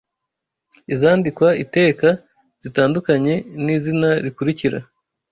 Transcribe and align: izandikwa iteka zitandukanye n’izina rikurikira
izandikwa 0.93 1.47
iteka 1.63 2.07
zitandukanye 2.63 3.33
n’izina 3.63 4.09
rikurikira 4.23 4.79